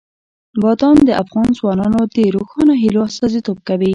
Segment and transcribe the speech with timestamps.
[0.61, 3.89] بادام د افغان ځوانانو د روښانه هیلو استازیتوب کوي.